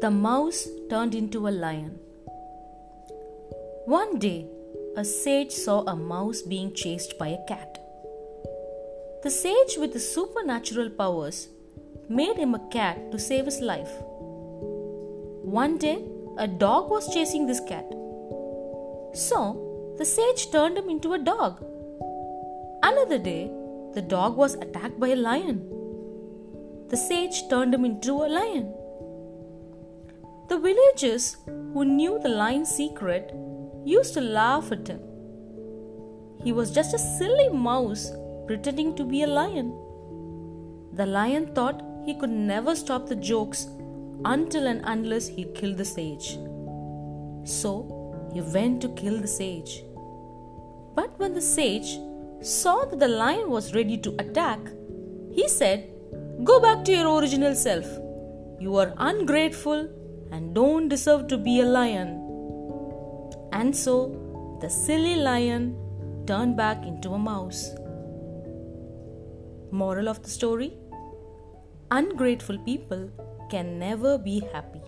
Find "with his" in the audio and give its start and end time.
9.76-10.10